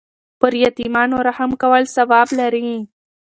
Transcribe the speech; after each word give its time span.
پر 0.39 0.53
یتیمانو 0.63 1.17
رحم 1.27 1.51
کول 1.61 1.83
ثواب 1.95 2.27
لري. 2.39 2.69